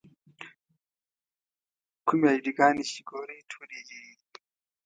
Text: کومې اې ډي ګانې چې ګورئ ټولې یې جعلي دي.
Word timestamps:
کومې 2.07 2.27
اې 2.31 2.39
ډي 2.43 2.51
ګانې 2.59 2.83
چې 2.91 2.99
ګورئ 3.09 3.39
ټولې 3.51 3.77
یې 3.79 3.83
جعلي 3.89 4.13
دي. 4.33 4.41